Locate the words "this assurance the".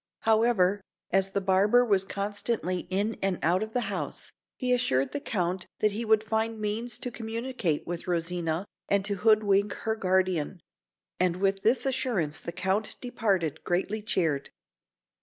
11.61-12.51